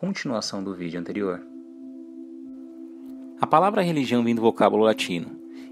continuação 0.00 0.62
do 0.62 0.74
vídeo 0.74 1.00
anterior. 1.00 1.42
A 3.40 3.46
palavra 3.48 3.82
religião 3.82 4.22
vem 4.22 4.32
do 4.32 4.40
vocábulo 4.40 4.84
latino 4.84 5.26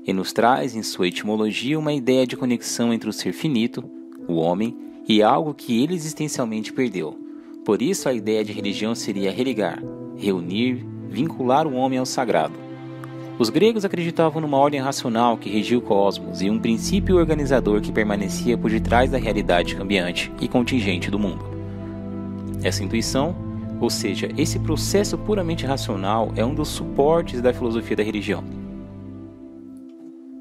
e 0.05 0.13
nos 0.13 0.33
traz 0.33 0.75
em 0.75 0.83
sua 0.83 1.07
etimologia 1.07 1.79
uma 1.79 1.93
ideia 1.93 2.27
de 2.27 2.37
conexão 2.37 2.93
entre 2.93 3.09
o 3.09 3.13
ser 3.13 3.33
finito, 3.33 3.89
o 4.27 4.35
homem, 4.35 4.77
e 5.09 5.23
algo 5.23 5.55
que 5.55 5.81
ele 5.81 5.95
existencialmente 5.95 6.73
perdeu. 6.73 7.17
Por 7.65 7.81
isso 7.81 8.09
a 8.09 8.13
ideia 8.13 8.45
de 8.45 8.53
religião 8.53 8.97
seria 8.97 9.31
religar, 9.31 9.81
reunir, 10.17 10.85
vincular 11.09 11.65
o 11.65 11.75
homem 11.75 12.01
ao 12.01 12.07
sagrado. 12.07 12.55
Os 13.39 13.49
gregos 13.49 13.85
acreditavam 13.85 14.41
numa 14.41 14.59
ordem 14.59 14.81
racional 14.81 15.39
que 15.39 15.49
regia 15.49 15.79
o 15.79 15.83
cosmos 15.83 16.43
e 16.43 16.51
um 16.51 16.59
princípio 16.59 17.17
organizador 17.17 17.81
que 17.81 17.93
permanecia 17.93 18.59
por 18.59 18.73
detrás 18.73 19.09
da 19.09 19.19
realidade 19.19 19.77
cambiante 19.77 20.33
e 20.41 20.49
contingente 20.49 21.13
do 21.13 21.19
mundo. 21.19 21.45
Essa 22.65 22.83
intuição, 22.83 23.46
ou 23.81 23.91
seja, 23.91 24.29
esse 24.37 24.59
processo 24.59 25.19
puramente 25.19 25.67
racional, 25.67 26.33
é 26.37 26.45
um 26.45 26.55
dos 26.55 26.69
suportes 26.69 27.41
da 27.41 27.53
filosofia 27.53 27.97
da 27.97 28.03
religião. 28.03 28.43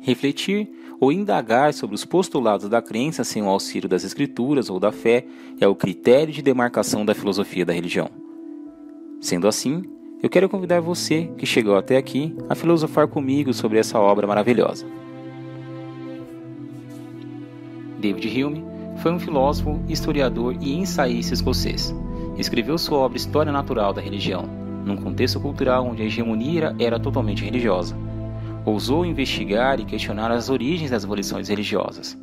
Refletir 0.01 0.69
ou 0.99 1.11
indagar 1.11 1.73
sobre 1.73 1.95
os 1.95 2.05
postulados 2.05 2.69
da 2.69 2.81
crença 2.81 3.23
sem 3.23 3.41
o 3.41 3.49
auxílio 3.49 3.89
das 3.89 4.03
escrituras 4.03 4.69
ou 4.69 4.79
da 4.79 4.91
fé 4.91 5.25
é 5.59 5.67
o 5.67 5.75
critério 5.75 6.33
de 6.33 6.41
demarcação 6.41 7.05
da 7.05 7.13
filosofia 7.13 7.65
da 7.65 7.73
religião. 7.73 8.09
Sendo 9.19 9.47
assim, 9.47 9.83
eu 10.21 10.29
quero 10.29 10.47
convidar 10.47 10.79
você, 10.79 11.29
que 11.37 11.45
chegou 11.45 11.75
até 11.75 11.97
aqui, 11.97 12.35
a 12.49 12.55
filosofar 12.55 13.07
comigo 13.07 13.53
sobre 13.53 13.79
essa 13.79 13.99
obra 13.99 14.25
maravilhosa. 14.25 14.85
David 17.99 18.43
Hume 18.43 18.63
foi 18.97 19.11
um 19.11 19.19
filósofo, 19.19 19.81
historiador 19.89 20.55
e 20.61 20.73
ensaísta 20.75 21.33
escocês. 21.33 21.93
Escreveu 22.37 22.77
sua 22.77 22.99
obra 22.99 23.17
História 23.17 23.51
Natural 23.51 23.93
da 23.93 24.01
Religião, 24.01 24.43
num 24.85 24.97
contexto 24.97 25.39
cultural 25.39 25.85
onde 25.85 26.01
a 26.01 26.05
hegemonia 26.05 26.75
era 26.79 26.99
totalmente 26.99 27.43
religiosa. 27.43 27.95
Ousou 28.65 29.05
investigar 29.05 29.79
e 29.79 29.85
questionar 29.85 30.31
as 30.31 30.49
origens 30.49 30.91
das 30.91 31.03
evoluções 31.03 31.49
religiosas 31.49 32.17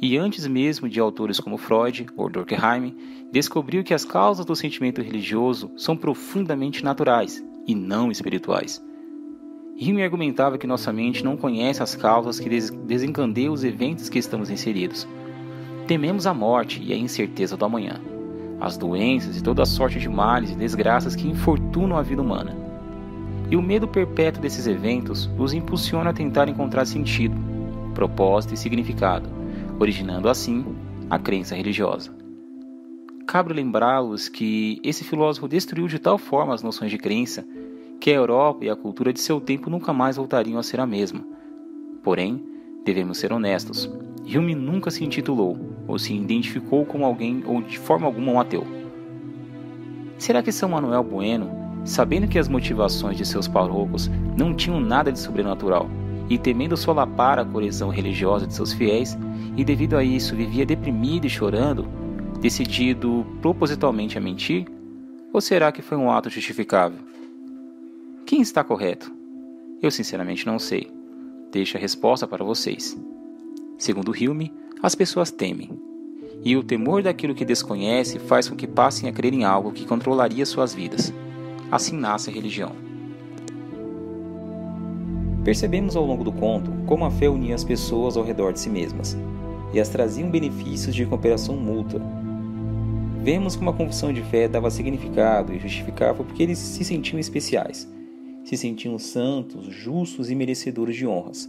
e 0.00 0.16
antes 0.16 0.46
mesmo 0.46 0.88
de 0.88 1.00
autores 1.00 1.40
como 1.40 1.56
Freud 1.56 2.06
ou 2.16 2.28
Durkheim, 2.28 2.94
descobriu 3.32 3.82
que 3.82 3.94
as 3.94 4.04
causas 4.04 4.44
do 4.44 4.54
sentimento 4.54 5.00
religioso 5.00 5.70
são 5.76 5.96
profundamente 5.96 6.84
naturais 6.84 7.42
e 7.66 7.74
não 7.74 8.10
espirituais. 8.10 8.84
Hume 9.80 10.02
argumentava 10.02 10.58
que 10.58 10.66
nossa 10.66 10.92
mente 10.92 11.24
não 11.24 11.36
conhece 11.36 11.82
as 11.82 11.94
causas 11.94 12.40
que 12.40 12.48
desencandeiam 12.48 13.52
os 13.52 13.64
eventos 13.64 14.08
que 14.08 14.18
estamos 14.18 14.48
inseridos. 14.48 15.06
Tememos 15.86 16.26
a 16.26 16.32
morte 16.32 16.82
e 16.82 16.92
a 16.92 16.96
incerteza 16.96 17.56
do 17.56 17.64
amanhã, 17.64 18.00
as 18.60 18.76
doenças 18.76 19.36
e 19.36 19.42
toda 19.42 19.62
a 19.62 19.66
sorte 19.66 19.98
de 19.98 20.08
males 20.08 20.50
e 20.50 20.56
desgraças 20.56 21.14
que 21.14 21.28
infortunam 21.28 21.96
a 21.96 22.02
vida 22.02 22.22
humana. 22.22 22.56
E 23.50 23.56
o 23.56 23.62
medo 23.62 23.86
perpétuo 23.86 24.42
desses 24.42 24.66
eventos 24.66 25.26
nos 25.36 25.52
impulsiona 25.52 26.10
a 26.10 26.12
tentar 26.12 26.48
encontrar 26.48 26.84
sentido, 26.84 27.36
propósito 27.94 28.54
e 28.54 28.56
significado, 28.56 29.28
originando 29.78 30.28
assim 30.28 30.64
a 31.08 31.18
crença 31.18 31.54
religiosa. 31.54 32.10
Cabe 33.26 33.52
lembrá-los 33.52 34.28
que 34.28 34.80
esse 34.82 35.04
filósofo 35.04 35.48
destruiu 35.48 35.88
de 35.88 35.98
tal 35.98 36.16
forma 36.16 36.54
as 36.54 36.62
noções 36.62 36.90
de 36.90 36.98
crença 36.98 37.46
que 38.00 38.10
a 38.10 38.14
Europa 38.14 38.64
e 38.64 38.70
a 38.70 38.76
cultura 38.76 39.12
de 39.12 39.20
seu 39.20 39.40
tempo 39.40 39.70
nunca 39.70 39.92
mais 39.92 40.16
voltariam 40.16 40.58
a 40.58 40.62
ser 40.62 40.80
a 40.80 40.86
mesma. 40.86 41.24
Porém, 42.02 42.44
devemos 42.84 43.18
ser 43.18 43.32
honestos. 43.32 43.90
Hume 44.26 44.54
nunca 44.54 44.90
se 44.90 45.04
intitulou 45.04 45.56
ou 45.86 45.98
se 45.98 46.14
identificou 46.14 46.84
como 46.84 47.04
alguém 47.04 47.42
ou 47.46 47.62
de 47.62 47.78
forma 47.78 48.06
alguma 48.06 48.32
um 48.32 48.40
ateu. 48.40 48.66
Será 50.18 50.42
que 50.42 50.50
São 50.50 50.70
Manuel 50.70 51.04
Bueno, 51.04 51.50
sabendo 51.84 52.26
que 52.26 52.38
as 52.38 52.48
motivações 52.48 53.16
de 53.16 53.24
seus 53.24 53.46
parocos 53.46 54.10
não 54.36 54.54
tinham 54.54 54.80
nada 54.80 55.12
de 55.12 55.18
sobrenatural 55.18 55.88
e 56.28 56.36
temendo 56.38 56.76
solapar 56.76 57.38
a 57.38 57.44
coesão 57.44 57.88
religiosa 57.88 58.46
de 58.46 58.54
seus 58.54 58.72
fiéis, 58.72 59.16
e 59.56 59.64
devido 59.64 59.96
a 59.96 60.04
isso 60.04 60.34
vivia 60.34 60.66
deprimido 60.66 61.26
e 61.26 61.30
chorando, 61.30 61.86
decidido 62.40 63.24
propositalmente 63.40 64.18
a 64.18 64.20
mentir? 64.20 64.66
Ou 65.32 65.40
será 65.40 65.70
que 65.70 65.82
foi 65.82 65.96
um 65.96 66.10
ato 66.10 66.28
justificável? 66.28 66.98
Quem 68.26 68.40
está 68.40 68.64
correto? 68.64 69.12
Eu 69.80 69.90
sinceramente 69.90 70.46
não 70.46 70.58
sei. 70.58 70.90
Deixo 71.52 71.76
a 71.76 71.80
resposta 71.80 72.26
para 72.26 72.44
vocês. 72.44 72.98
Segundo 73.78 74.12
Hume, 74.12 74.52
as 74.82 74.94
pessoas 74.94 75.30
temem. 75.30 75.70
E 76.42 76.56
o 76.56 76.62
temor 76.62 77.02
daquilo 77.02 77.34
que 77.34 77.44
desconhece 77.44 78.18
faz 78.18 78.48
com 78.48 78.56
que 78.56 78.66
passem 78.66 79.08
a 79.08 79.12
crer 79.12 79.34
em 79.34 79.44
algo 79.44 79.72
que 79.72 79.84
controlaria 79.84 80.46
suas 80.46 80.74
vidas. 80.74 81.12
Assim 81.70 81.96
nasce 81.96 82.30
a 82.30 82.32
religião. 82.32 82.72
Percebemos 85.44 85.94
ao 85.94 86.04
longo 86.04 86.24
do 86.24 86.32
conto 86.32 86.72
como 86.86 87.04
a 87.04 87.10
fé 87.10 87.28
unia 87.28 87.54
as 87.54 87.64
pessoas 87.64 88.16
ao 88.16 88.24
redor 88.24 88.52
de 88.52 88.60
si 88.60 88.68
mesmas, 88.68 89.16
e 89.72 89.78
as 89.78 89.88
traziam 89.88 90.30
benefícios 90.30 90.94
de 90.94 91.06
cooperação 91.06 91.56
mútua. 91.56 92.00
Vemos 93.22 93.56
como 93.56 93.70
a 93.70 93.72
confissão 93.72 94.12
de 94.12 94.22
fé 94.22 94.48
dava 94.48 94.70
significado 94.70 95.52
e 95.52 95.58
justificava 95.58 96.24
porque 96.24 96.42
eles 96.42 96.58
se 96.58 96.84
sentiam 96.84 97.18
especiais, 97.18 97.88
se 98.44 98.56
sentiam 98.56 98.98
santos, 98.98 99.66
justos 99.66 100.30
e 100.30 100.34
merecedores 100.34 100.96
de 100.96 101.06
honras. 101.06 101.48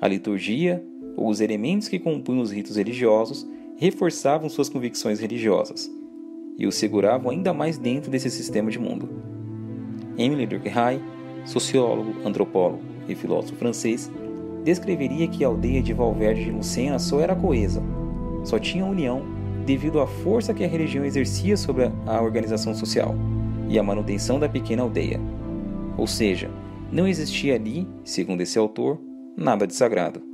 A 0.00 0.08
liturgia, 0.08 0.84
ou 1.16 1.28
os 1.28 1.40
elementos 1.40 1.88
que 1.88 1.98
compunham 1.98 2.42
os 2.42 2.52
ritos 2.52 2.76
religiosos, 2.76 3.46
reforçavam 3.76 4.48
suas 4.48 4.68
convicções 4.68 5.18
religiosas 5.20 5.90
e 6.58 6.66
os 6.66 6.74
seguravam 6.74 7.30
ainda 7.30 7.52
mais 7.52 7.78
dentro 7.78 8.10
desse 8.10 8.30
sistema 8.30 8.70
de 8.70 8.78
mundo. 8.78 9.08
Emile 10.16 10.46
Durkheim, 10.46 11.00
sociólogo, 11.44 12.14
antropólogo 12.24 12.82
e 13.08 13.14
filósofo 13.14 13.56
francês, 13.56 14.10
descreveria 14.62 15.26
que 15.26 15.44
a 15.44 15.48
aldeia 15.48 15.82
de 15.82 15.92
Valverde 15.92 16.44
de 16.44 16.50
Lucena 16.50 16.98
só 16.98 17.20
era 17.20 17.34
coesa, 17.34 17.82
só 18.44 18.58
tinha 18.58 18.84
união 18.84 19.22
devido 19.66 20.00
à 20.00 20.06
força 20.06 20.52
que 20.52 20.64
a 20.64 20.68
religião 20.68 21.04
exercia 21.04 21.56
sobre 21.56 21.90
a 22.06 22.20
organização 22.20 22.74
social 22.74 23.14
e 23.68 23.78
a 23.78 23.82
manutenção 23.82 24.38
da 24.38 24.48
pequena 24.48 24.82
aldeia. 24.82 25.20
Ou 25.96 26.06
seja, 26.06 26.50
não 26.90 27.06
existia 27.06 27.54
ali, 27.54 27.88
segundo 28.04 28.40
esse 28.40 28.58
autor, 28.58 29.00
nada 29.36 29.66
de 29.66 29.74
sagrado. 29.74 30.31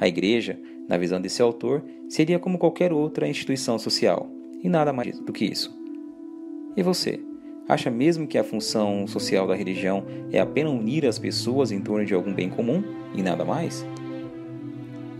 A 0.00 0.08
igreja, 0.08 0.58
na 0.88 0.96
visão 0.96 1.20
desse 1.20 1.42
autor, 1.42 1.84
seria 2.08 2.38
como 2.38 2.56
qualquer 2.56 2.90
outra 2.90 3.28
instituição 3.28 3.78
social, 3.78 4.30
e 4.62 4.68
nada 4.68 4.94
mais 4.94 5.20
do 5.20 5.30
que 5.30 5.44
isso. 5.44 5.78
E 6.74 6.82
você? 6.82 7.20
Acha 7.68 7.90
mesmo 7.90 8.26
que 8.26 8.38
a 8.38 8.42
função 8.42 9.06
social 9.06 9.46
da 9.46 9.54
religião 9.54 10.02
é 10.32 10.40
apenas 10.40 10.72
unir 10.72 11.04
as 11.04 11.18
pessoas 11.18 11.70
em 11.70 11.82
torno 11.82 12.06
de 12.06 12.14
algum 12.14 12.32
bem 12.32 12.48
comum 12.48 12.82
e 13.14 13.22
nada 13.22 13.44
mais? 13.44 13.86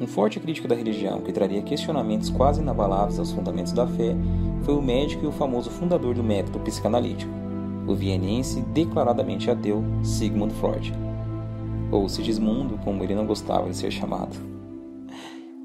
Um 0.01 0.07
forte 0.07 0.41
crítico 0.41 0.67
da 0.67 0.75
religião 0.75 1.21
que 1.21 1.31
traria 1.31 1.61
questionamentos 1.61 2.31
quase 2.31 2.63
inabaláveis 2.63 3.19
aos 3.19 3.33
fundamentos 3.33 3.73
da 3.73 3.87
fé 3.87 4.17
foi 4.63 4.75
o 4.75 4.83
médico 4.83 5.25
e 5.25 5.29
o 5.29 5.33
famoso 5.33 5.69
fundador 5.71 6.15
do 6.15 6.25
método 6.25 6.59
psicanalítico, 6.61 7.31
o 7.87 7.95
vienense 7.95 8.63
declaradamente 8.63 9.51
ateu 9.51 9.85
Sigmund 10.03 10.55
Freud, 10.55 10.93
ou 11.91 12.09
Sigismundo, 12.09 12.79
como 12.79 13.05
ele 13.05 13.15
não 13.15 13.27
gostava 13.27 13.69
de 13.69 13.77
ser 13.77 13.91
chamado. 13.91 14.60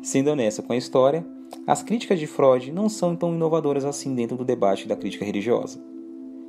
Sendo 0.06 0.30
honesto 0.30 0.62
com 0.62 0.74
a 0.74 0.78
história, 0.78 1.26
as 1.66 1.82
críticas 1.82 2.20
de 2.20 2.28
Freud 2.28 2.72
não 2.72 2.88
são 2.88 3.16
tão 3.16 3.34
inovadoras 3.34 3.84
assim 3.84 4.14
dentro 4.14 4.38
do 4.38 4.46
debate 4.46 4.88
da 4.88 4.96
crítica 4.96 5.26
religiosa 5.26 5.80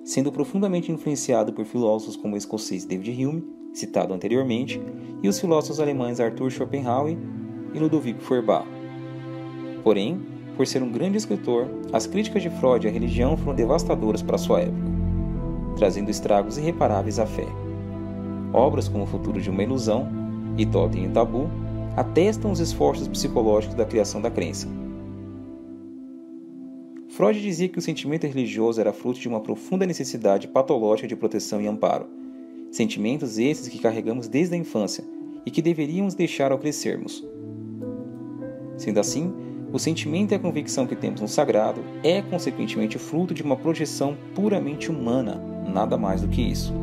sendo 0.06 0.30
profundamente 0.30 0.92
influenciado 0.92 1.52
por 1.52 1.64
filósofos 1.64 2.14
como 2.14 2.34
o 2.34 2.38
escocês 2.38 2.84
David 2.84 3.26
Hume, 3.26 3.44
citado 3.74 4.14
anteriormente, 4.14 4.80
e 5.20 5.28
os 5.28 5.40
filósofos 5.40 5.80
alemães 5.80 6.20
Arthur 6.20 6.48
Schopenhauer 6.48 7.18
e 7.74 7.78
Ludovico 7.80 8.22
Feuerbach. 8.22 8.64
Porém, 9.82 10.24
por 10.56 10.64
ser 10.64 10.80
um 10.80 10.92
grande 10.92 11.16
escritor, 11.16 11.66
as 11.92 12.06
críticas 12.06 12.40
de 12.40 12.50
Freud 12.50 12.86
à 12.86 12.90
religião 12.90 13.36
foram 13.36 13.56
devastadoras 13.56 14.22
para 14.22 14.38
sua 14.38 14.60
época, 14.60 14.92
trazendo 15.76 16.08
estragos 16.08 16.56
irreparáveis 16.56 17.18
à 17.18 17.26
fé. 17.26 17.46
Obras 18.52 18.86
como 18.86 19.02
O 19.02 19.08
Futuro 19.08 19.40
de 19.40 19.50
uma 19.50 19.64
Ilusão 19.64 20.06
e 20.56 20.64
Totem 20.64 21.06
e 21.06 21.08
Tabu 21.08 21.50
atestam 21.96 22.52
os 22.52 22.60
esforços 22.60 23.08
psicológicos 23.08 23.74
da 23.74 23.84
criação 23.84 24.20
da 24.20 24.30
crença, 24.30 24.68
Freud 27.16 27.40
dizia 27.40 27.66
que 27.66 27.78
o 27.78 27.82
sentimento 27.82 28.26
religioso 28.26 28.78
era 28.78 28.92
fruto 28.92 29.18
de 29.18 29.26
uma 29.26 29.40
profunda 29.40 29.86
necessidade 29.86 30.46
patológica 30.46 31.08
de 31.08 31.16
proteção 31.16 31.62
e 31.62 31.66
amparo. 31.66 32.06
Sentimentos 32.70 33.38
esses 33.38 33.68
que 33.68 33.78
carregamos 33.78 34.28
desde 34.28 34.54
a 34.54 34.58
infância 34.58 35.02
e 35.46 35.50
que 35.50 35.62
deveríamos 35.62 36.14
deixar 36.14 36.52
ao 36.52 36.58
crescermos. 36.58 37.26
Sendo 38.76 39.00
assim, 39.00 39.32
o 39.72 39.78
sentimento 39.78 40.32
e 40.32 40.34
a 40.34 40.38
convicção 40.38 40.86
que 40.86 40.94
temos 40.94 41.22
no 41.22 41.26
sagrado 41.26 41.82
é, 42.02 42.20
consequentemente, 42.20 42.98
fruto 42.98 43.32
de 43.32 43.42
uma 43.42 43.56
projeção 43.56 44.14
puramente 44.34 44.90
humana, 44.90 45.42
nada 45.72 45.96
mais 45.96 46.20
do 46.20 46.28
que 46.28 46.42
isso. 46.42 46.74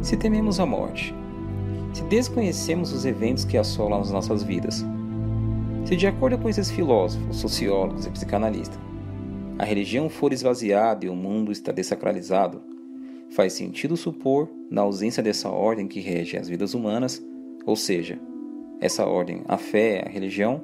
Se 0.00 0.16
tememos 0.16 0.60
a 0.60 0.66
morte, 0.66 1.12
se 1.92 2.02
desconhecemos 2.04 2.92
os 2.92 3.04
eventos 3.04 3.44
que 3.44 3.58
assolam 3.58 4.00
as 4.00 4.10
nossas 4.10 4.42
vidas, 4.42 4.84
se, 5.84 5.96
de 5.96 6.06
acordo 6.06 6.38
com 6.38 6.48
esses 6.48 6.70
filósofos, 6.70 7.36
sociólogos 7.36 8.06
e 8.06 8.10
psicanalistas, 8.10 8.78
a 9.58 9.64
religião 9.64 10.08
for 10.08 10.32
esvaziada 10.32 11.04
e 11.04 11.08
o 11.08 11.14
mundo 11.14 11.52
está 11.52 11.72
desacralizado, 11.72 12.62
faz 13.30 13.52
sentido 13.52 13.96
supor, 13.96 14.48
na 14.70 14.82
ausência 14.82 15.22
dessa 15.22 15.48
ordem 15.48 15.88
que 15.88 16.00
rege 16.00 16.36
as 16.36 16.48
vidas 16.48 16.74
humanas, 16.74 17.22
ou 17.66 17.76
seja, 17.76 18.18
essa 18.80 19.04
ordem, 19.04 19.42
a 19.46 19.58
fé, 19.58 20.04
a 20.06 20.08
religião, 20.08 20.62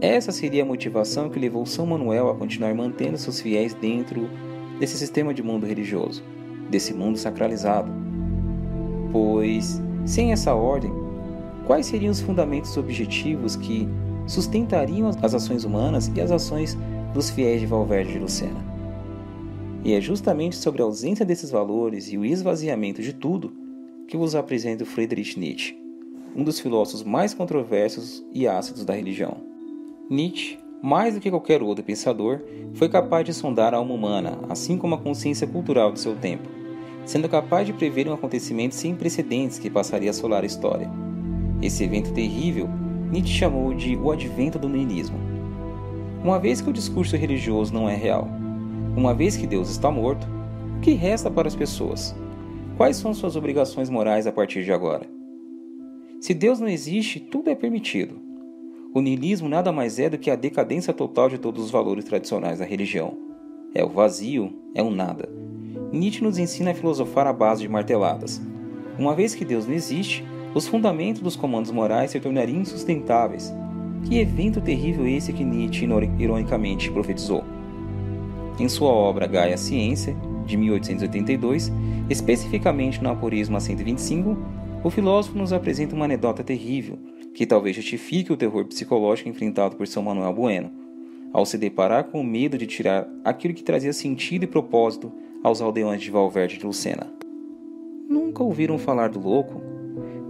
essa 0.00 0.30
seria 0.30 0.62
a 0.62 0.66
motivação 0.66 1.30
que 1.30 1.38
levou 1.38 1.64
São 1.64 1.86
Manuel 1.86 2.28
a 2.28 2.34
continuar 2.34 2.74
mantendo 2.74 3.16
seus 3.16 3.40
fiéis 3.40 3.72
dentro 3.72 4.28
desse 4.78 4.98
sistema 4.98 5.32
de 5.32 5.42
mundo 5.42 5.64
religioso, 5.66 6.22
desse 6.68 6.92
mundo 6.92 7.16
sacralizado. 7.16 8.05
Pois, 9.12 9.80
sem 10.04 10.32
essa 10.32 10.54
ordem, 10.54 10.92
quais 11.66 11.86
seriam 11.86 12.10
os 12.10 12.20
fundamentos 12.20 12.76
objetivos 12.76 13.56
que 13.56 13.88
sustentariam 14.26 15.08
as 15.22 15.34
ações 15.34 15.64
humanas 15.64 16.10
e 16.14 16.20
as 16.20 16.30
ações 16.30 16.76
dos 17.14 17.30
fiéis 17.30 17.60
de 17.60 17.66
Valverde 17.66 18.12
de 18.12 18.18
Lucena? 18.18 18.64
E 19.84 19.92
é 19.92 20.00
justamente 20.00 20.56
sobre 20.56 20.82
a 20.82 20.84
ausência 20.84 21.24
desses 21.24 21.50
valores 21.50 22.12
e 22.12 22.18
o 22.18 22.24
esvaziamento 22.24 23.00
de 23.00 23.12
tudo 23.12 23.52
que 24.08 24.16
vos 24.16 24.34
apresento 24.34 24.86
Friedrich 24.86 25.38
Nietzsche, 25.38 25.76
um 26.34 26.42
dos 26.42 26.60
filósofos 26.60 27.02
mais 27.02 27.34
controversos 27.34 28.24
e 28.32 28.46
ácidos 28.46 28.84
da 28.84 28.94
religião. 28.94 29.36
Nietzsche, 30.10 30.58
mais 30.82 31.14
do 31.14 31.20
que 31.20 31.30
qualquer 31.30 31.62
outro 31.62 31.84
pensador, 31.84 32.40
foi 32.74 32.88
capaz 32.88 33.24
de 33.24 33.32
sondar 33.32 33.74
a 33.74 33.78
alma 33.78 33.94
humana, 33.94 34.38
assim 34.48 34.76
como 34.76 34.94
a 34.94 34.98
consciência 34.98 35.46
cultural 35.46 35.92
de 35.92 36.00
seu 36.00 36.14
tempo, 36.14 36.48
sendo 37.06 37.28
capaz 37.28 37.66
de 37.66 37.72
prever 37.72 38.08
um 38.08 38.12
acontecimento 38.12 38.74
sem 38.74 38.94
precedentes 38.94 39.58
que 39.58 39.70
passaria 39.70 40.10
a 40.10 40.10
assolar 40.10 40.42
a 40.42 40.46
história. 40.46 40.90
Esse 41.62 41.84
evento 41.84 42.12
terrível, 42.12 42.68
Nietzsche 43.10 43.32
chamou 43.32 43.72
de 43.72 43.96
o 43.96 44.10
advento 44.10 44.58
do 44.58 44.68
niilismo. 44.68 45.16
Uma 46.22 46.38
vez 46.38 46.60
que 46.60 46.68
o 46.68 46.72
discurso 46.72 47.16
religioso 47.16 47.72
não 47.72 47.88
é 47.88 47.94
real, 47.94 48.28
uma 48.96 49.14
vez 49.14 49.36
que 49.36 49.46
Deus 49.46 49.70
está 49.70 49.90
morto, 49.90 50.26
o 50.76 50.80
que 50.80 50.92
resta 50.92 51.30
para 51.30 51.46
as 51.46 51.54
pessoas? 51.54 52.14
Quais 52.76 52.96
são 52.96 53.14
suas 53.14 53.36
obrigações 53.36 53.88
morais 53.88 54.26
a 54.26 54.32
partir 54.32 54.64
de 54.64 54.72
agora? 54.72 55.06
Se 56.20 56.34
Deus 56.34 56.58
não 56.58 56.68
existe, 56.68 57.20
tudo 57.20 57.48
é 57.48 57.54
permitido. 57.54 58.18
O 58.92 59.00
niilismo 59.00 59.48
nada 59.48 59.70
mais 59.70 59.98
é 59.98 60.10
do 60.10 60.18
que 60.18 60.30
a 60.30 60.36
decadência 60.36 60.92
total 60.92 61.28
de 61.28 61.38
todos 61.38 61.62
os 61.62 61.70
valores 61.70 62.04
tradicionais 62.04 62.58
da 62.58 62.64
religião. 62.64 63.16
É 63.74 63.84
o 63.84 63.88
vazio, 63.88 64.52
é 64.74 64.82
o 64.82 64.90
nada. 64.90 65.45
Nietzsche 65.92 66.22
nos 66.22 66.38
ensina 66.38 66.72
a 66.72 66.74
filosofar 66.74 67.26
à 67.26 67.32
base 67.32 67.62
de 67.62 67.68
marteladas. 67.68 68.40
Uma 68.98 69.14
vez 69.14 69.34
que 69.34 69.44
Deus 69.44 69.66
não 69.66 69.74
existe, 69.74 70.24
os 70.54 70.66
fundamentos 70.66 71.22
dos 71.22 71.36
comandos 71.36 71.70
morais 71.70 72.10
se 72.10 72.20
tornariam 72.20 72.60
insustentáveis. 72.60 73.52
Que 74.04 74.18
evento 74.18 74.60
terrível 74.60 75.06
esse 75.06 75.32
que 75.32 75.44
Nietzsche 75.44 75.86
ironicamente 76.18 76.90
profetizou. 76.90 77.44
Em 78.58 78.68
sua 78.68 78.88
obra 78.88 79.26
Gaia 79.26 79.56
Ciência, 79.56 80.16
de 80.46 80.56
1882, 80.56 81.72
especificamente 82.08 83.02
no 83.02 83.10
Aporismo 83.10 83.56
a 83.56 83.60
125, 83.60 84.36
o 84.82 84.90
filósofo 84.90 85.36
nos 85.36 85.52
apresenta 85.52 85.94
uma 85.94 86.04
anedota 86.04 86.42
terrível 86.42 86.98
que 87.34 87.44
talvez 87.44 87.76
justifique 87.76 88.32
o 88.32 88.36
terror 88.36 88.64
psicológico 88.64 89.28
enfrentado 89.28 89.76
por 89.76 89.86
São 89.86 90.02
Manuel 90.02 90.32
Bueno, 90.32 90.70
ao 91.32 91.44
se 91.44 91.58
deparar 91.58 92.04
com 92.04 92.20
o 92.20 92.24
medo 92.24 92.56
de 92.56 92.66
tirar 92.66 93.06
aquilo 93.22 93.52
que 93.52 93.62
trazia 93.62 93.92
sentido 93.92 94.44
e 94.44 94.46
propósito 94.46 95.12
aos 95.42 95.60
aldeões 95.60 96.02
de 96.02 96.10
Valverde 96.10 96.58
de 96.58 96.66
Lucena. 96.66 97.06
Nunca 98.08 98.42
ouviram 98.42 98.78
falar 98.78 99.08
do 99.08 99.20
louco? 99.20 99.60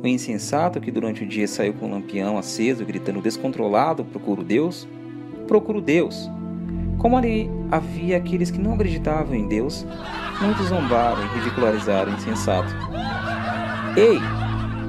O 0.03 0.07
insensato 0.07 0.81
que 0.81 0.91
durante 0.91 1.25
o 1.25 1.27
dia 1.27 1.49
saiu 1.49 1.75
com 1.75 1.87
o 1.87 1.91
lampião 1.91 2.39
aceso, 2.39 2.85
gritando 2.85 3.21
descontrolado: 3.21 4.05
Procuro 4.05 4.45
Deus? 4.45 4.87
Procuro 5.47 5.81
Deus! 5.81 6.31
Como 6.99 7.17
ali 7.17 7.51
havia 7.71 8.17
aqueles 8.17 8.51
que 8.51 8.59
não 8.59 8.75
acreditavam 8.75 9.35
em 9.35 9.47
Deus, 9.47 9.87
muitos 10.41 10.69
zombaram 10.69 11.23
e 11.25 11.39
ridicularizaram 11.39 12.13
o 12.13 12.15
insensato. 12.15 12.73
Ei, 13.97 14.19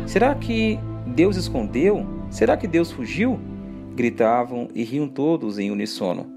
será 0.06 0.34
que 0.36 0.80
Deus 1.06 1.36
escondeu? 1.36 2.06
Será 2.30 2.56
que 2.56 2.68
Deus 2.68 2.92
fugiu? 2.92 3.40
Gritavam 3.96 4.68
e 4.74 4.84
riam 4.84 5.08
todos 5.08 5.58
em 5.58 5.72
uníssono. 5.72 6.37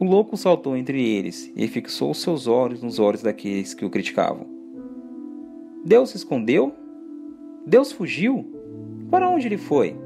O 0.00 0.04
louco 0.04 0.36
saltou 0.36 0.76
entre 0.76 1.02
eles 1.02 1.52
e 1.56 1.66
fixou 1.66 2.14
seus 2.14 2.46
olhos 2.46 2.80
nos 2.80 3.00
olhos 3.00 3.20
daqueles 3.20 3.74
que 3.74 3.84
o 3.84 3.90
criticavam. 3.90 4.46
Deus 5.84 6.10
se 6.10 6.18
escondeu? 6.18 6.72
Deus 7.66 7.90
fugiu? 7.90 8.46
Para 9.10 9.28
onde 9.28 9.48
ele 9.48 9.58
foi? 9.58 9.96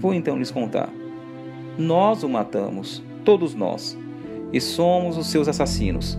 Vou 0.00 0.12
então 0.12 0.36
lhes 0.36 0.50
contar. 0.50 0.92
Nós 1.78 2.24
o 2.24 2.28
matamos, 2.28 3.04
todos 3.24 3.54
nós, 3.54 3.96
e 4.52 4.60
somos 4.60 5.16
os 5.16 5.28
seus 5.28 5.46
assassinos. 5.46 6.18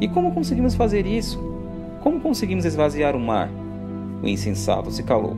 E 0.00 0.08
como 0.08 0.32
conseguimos 0.32 0.74
fazer 0.74 1.04
isso? 1.04 1.38
Como 2.02 2.18
conseguimos 2.18 2.64
esvaziar 2.64 3.14
o 3.14 3.20
mar? 3.20 3.50
O 4.22 4.26
insensato 4.26 4.90
se 4.90 5.02
calou. 5.02 5.36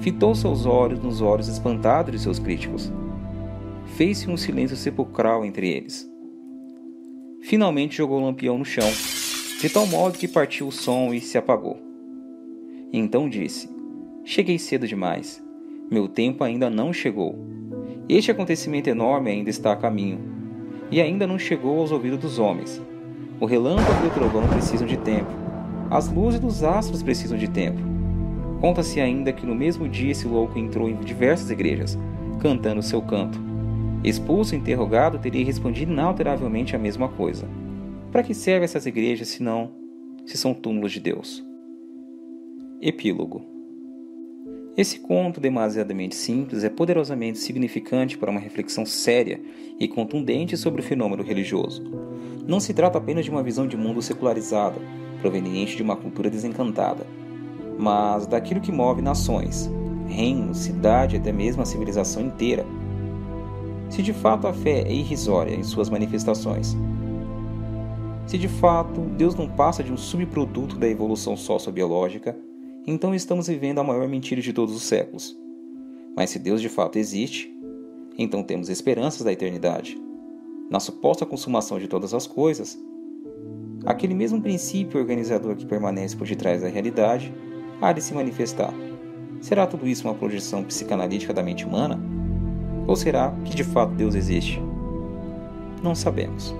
Fitou 0.00 0.34
seus 0.34 0.64
olhos 0.64 1.02
nos 1.02 1.20
olhos 1.20 1.48
espantados 1.48 2.12
de 2.12 2.18
seus 2.18 2.38
críticos. 2.38 2.90
Fez-se 3.96 4.30
um 4.30 4.36
silêncio 4.36 4.76
sepulcral 4.76 5.44
entre 5.44 5.68
eles. 5.68 6.08
Finalmente 7.42 7.96
jogou 7.96 8.20
o 8.20 8.24
lampião 8.24 8.58
no 8.58 8.64
chão, 8.64 8.88
de 9.60 9.68
tal 9.68 9.86
modo 9.86 10.18
que 10.18 10.28
partiu 10.28 10.68
o 10.68 10.72
som 10.72 11.12
e 11.12 11.20
se 11.20 11.36
apagou. 11.38 11.78
Então 12.92 13.28
disse: 13.28 13.68
Cheguei 14.24 14.58
cedo 14.58 14.86
demais. 14.86 15.42
Meu 15.90 16.06
tempo 16.06 16.44
ainda 16.44 16.68
não 16.68 16.92
chegou. 16.92 17.38
Este 18.08 18.30
acontecimento 18.30 18.88
enorme 18.88 19.30
ainda 19.30 19.50
está 19.50 19.72
a 19.72 19.76
caminho, 19.76 20.20
e 20.90 21.00
ainda 21.00 21.26
não 21.26 21.38
chegou 21.38 21.80
aos 21.80 21.90
ouvidos 21.90 22.18
dos 22.18 22.38
homens. 22.38 22.80
O 23.40 23.46
relâmpago 23.46 24.04
e 24.04 24.08
o 24.08 24.10
trovão 24.10 24.46
precisam 24.48 24.86
de 24.86 24.96
tempo. 24.96 25.30
As 25.90 26.08
luzes 26.12 26.40
dos 26.40 26.62
astros 26.62 27.02
precisam 27.02 27.38
de 27.38 27.48
tempo. 27.48 27.80
Conta-se 28.60 29.00
ainda 29.00 29.32
que 29.32 29.46
no 29.46 29.54
mesmo 29.54 29.88
dia 29.88 30.10
esse 30.10 30.26
louco 30.26 30.58
entrou 30.58 30.88
em 30.88 30.96
diversas 30.96 31.50
igrejas, 31.50 31.98
cantando 32.40 32.82
seu 32.82 33.00
canto. 33.00 33.47
Expulso 34.04 34.54
e 34.54 34.58
interrogado, 34.58 35.18
teria 35.18 35.44
respondido 35.44 35.92
inalteravelmente 35.92 36.74
a 36.74 36.78
mesma 36.78 37.08
coisa. 37.08 37.48
Para 38.12 38.22
que 38.22 38.34
servem 38.34 38.64
essas 38.64 38.86
igrejas 38.86 39.28
se 39.28 39.42
não 39.42 39.72
se 40.24 40.36
são 40.36 40.54
túmulos 40.54 40.92
de 40.92 41.00
Deus? 41.00 41.44
Epílogo 42.80 43.42
Esse 44.76 45.00
conto 45.00 45.40
demasiadamente 45.40 46.14
simples 46.14 46.64
é 46.64 46.68
poderosamente 46.68 47.38
significante 47.38 48.16
para 48.16 48.30
uma 48.30 48.40
reflexão 48.40 48.86
séria 48.86 49.40
e 49.80 49.88
contundente 49.88 50.56
sobre 50.56 50.80
o 50.80 50.84
fenômeno 50.84 51.22
religioso. 51.22 51.82
Não 52.46 52.60
se 52.60 52.72
trata 52.72 52.98
apenas 52.98 53.24
de 53.24 53.30
uma 53.30 53.42
visão 53.42 53.66
de 53.66 53.76
mundo 53.76 54.00
secularizada, 54.00 54.80
proveniente 55.20 55.76
de 55.76 55.82
uma 55.82 55.96
cultura 55.96 56.30
desencantada 56.30 57.06
mas 57.78 58.26
daquilo 58.26 58.60
que 58.60 58.72
move 58.72 59.00
nações, 59.00 59.70
reinos, 60.08 60.58
cidade 60.58 61.14
e 61.14 61.18
até 61.18 61.30
mesmo 61.30 61.62
a 61.62 61.66
civilização 61.66 62.22
inteira. 62.22 62.66
Se 63.88 64.02
de 64.02 64.12
fato 64.12 64.46
a 64.46 64.52
fé 64.52 64.82
é 64.82 64.92
irrisória 64.92 65.54
em 65.54 65.62
suas 65.62 65.88
manifestações, 65.88 66.76
se 68.26 68.36
de 68.36 68.48
fato 68.48 69.00
Deus 69.16 69.34
não 69.34 69.48
passa 69.48 69.82
de 69.82 69.90
um 69.90 69.96
subproduto 69.96 70.76
da 70.76 70.86
evolução 70.86 71.36
sociobiológica, 71.36 72.36
então 72.86 73.14
estamos 73.14 73.48
vivendo 73.48 73.78
a 73.78 73.84
maior 73.84 74.06
mentira 74.06 74.40
de 74.40 74.52
todos 74.52 74.74
os 74.74 74.82
séculos. 74.82 75.34
Mas 76.14 76.30
se 76.30 76.38
Deus 76.38 76.60
de 76.60 76.68
fato 76.68 76.98
existe, 76.98 77.50
então 78.18 78.42
temos 78.42 78.68
esperanças 78.68 79.22
da 79.22 79.32
eternidade. 79.32 79.98
Na 80.70 80.80
suposta 80.80 81.24
consumação 81.24 81.78
de 81.78 81.88
todas 81.88 82.12
as 82.12 82.26
coisas, 82.26 82.78
aquele 83.86 84.14
mesmo 84.14 84.42
princípio 84.42 85.00
organizador 85.00 85.56
que 85.56 85.64
permanece 85.64 86.14
por 86.14 86.26
detrás 86.26 86.60
da 86.60 86.68
realidade 86.68 87.32
há 87.80 87.92
de 87.92 88.02
se 88.02 88.12
manifestar. 88.12 88.74
Será 89.40 89.66
tudo 89.66 89.86
isso 89.86 90.06
uma 90.06 90.14
projeção 90.14 90.64
psicanalítica 90.64 91.32
da 91.32 91.42
mente 91.42 91.64
humana? 91.64 91.98
Ou 92.88 92.96
será 92.96 93.34
que 93.44 93.54
de 93.54 93.62
fato 93.62 93.92
Deus 93.92 94.14
existe? 94.14 94.60
Não 95.82 95.94
sabemos. 95.94 96.56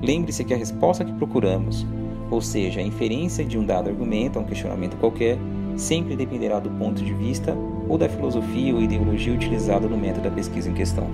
Lembre-se 0.00 0.44
que 0.44 0.54
a 0.54 0.56
resposta 0.56 1.04
que 1.04 1.12
procuramos, 1.14 1.84
ou 2.30 2.40
seja, 2.40 2.78
a 2.78 2.82
inferência 2.82 3.44
de 3.44 3.58
um 3.58 3.64
dado 3.64 3.90
argumento 3.90 4.38
a 4.38 4.42
um 4.42 4.44
questionamento 4.44 4.96
qualquer, 4.98 5.36
sempre 5.76 6.14
dependerá 6.14 6.60
do 6.60 6.70
ponto 6.70 7.02
de 7.02 7.12
vista 7.12 7.56
ou 7.88 7.98
da 7.98 8.08
filosofia 8.08 8.72
ou 8.72 8.80
ideologia 8.80 9.34
utilizada 9.34 9.88
no 9.88 9.98
método 9.98 10.28
da 10.28 10.30
pesquisa 10.30 10.70
em 10.70 10.74
questão. 10.74 11.08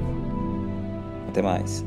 Até 1.28 1.40
mais. 1.40 1.84